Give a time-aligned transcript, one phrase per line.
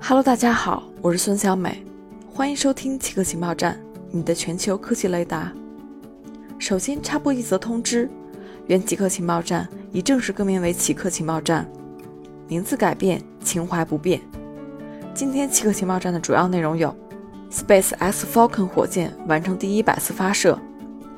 [0.00, 1.84] Hello，大家好，我是孙小美，
[2.32, 3.78] 欢迎收听奇客情报站，
[4.10, 5.52] 你的全球科技雷达。
[6.58, 8.08] 首先插播一则通知：
[8.66, 11.70] 原极客情报站已正式更名为极客情报站，
[12.48, 14.22] 名字改变，情怀不变。
[15.12, 16.94] 今天极客情报站的主要内容有
[17.50, 20.58] ：Space X Falcon 火箭完成第一百次发射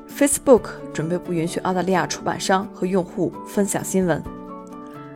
[0.09, 0.63] ；Facebook
[0.93, 4.21] 准备不允许澳大利亚出版商和用户分享新闻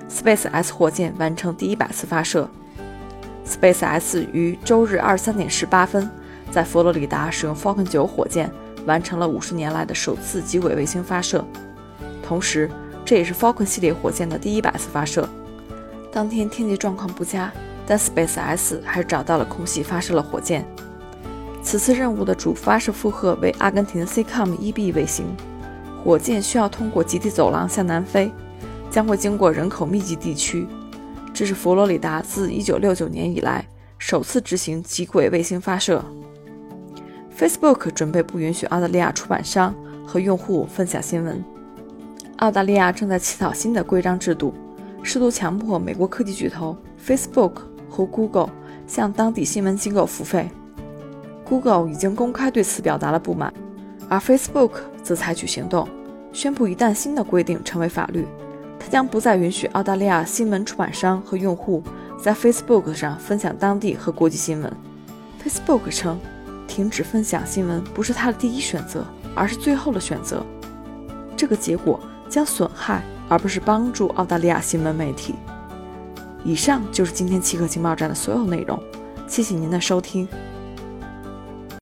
[0.10, 2.50] ；Space X 火箭完成第一百次发射。
[3.50, 6.08] SpaceX 于周日二十三点十八分
[6.52, 8.52] 在佛罗里达使用 Falcon 9火箭
[8.86, 11.44] 完成了五十年来的首次极轨卫星发射，
[12.22, 12.70] 同时
[13.04, 15.28] 这也是 Falcon 系列火箭的第一百次发射。
[16.12, 17.52] 当天天气状况不佳，
[17.88, 20.66] 但 SpaceX 还是找到了空隙发射了火箭。
[21.62, 25.26] 此次任务的主发射负荷为阿根廷 SEACOM-1B 卫星，
[26.04, 28.32] 火箭需要通过极地走廊向南飞，
[28.90, 30.68] 将会经过人口密集地区。
[31.40, 33.66] 这是佛罗里达自1969年以来
[33.98, 36.04] 首次执行极轨卫星发射。
[37.34, 39.74] Facebook 准备不允许澳大利亚出版商
[40.06, 41.42] 和用户分享新闻。
[42.40, 44.54] 澳大利亚正在起草新的规章制度，
[45.02, 47.54] 试图强迫美国科技巨头 Facebook
[47.90, 48.50] 和 Google
[48.86, 50.50] 向当地新闻机构付费。
[51.46, 53.54] Google 已经公开对此表达了不满，
[54.10, 55.88] 而 Facebook 则采取行动，
[56.34, 58.28] 宣布一旦新的规定成为法律。
[58.80, 61.84] 它将不再允许澳大利亚新闻出版商和用户
[62.22, 64.74] 在 Facebook 上分享当地和国际新闻。
[65.44, 66.20] Facebook 称，
[66.68, 70.46] 停止分享新闻不是它的第一选择，而是最后的选择。
[71.38, 75.36] 这个结果将损害而不是帮助澳大利亚新闻媒体。
[76.44, 78.82] 以上就是今天奇客情报站的所有内容，
[79.28, 80.28] 谢谢您的收听。